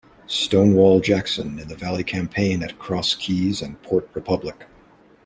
"Stonewall" 0.25 0.99
Jackson 0.99 1.59
in 1.59 1.67
the 1.67 1.75
Valley 1.75 2.03
Campaign 2.03 2.63
at 2.63 2.79
Cross 2.79 3.13
Keys 3.17 3.61
and 3.61 3.79
Port 3.83 4.09
Republic. 4.15 4.65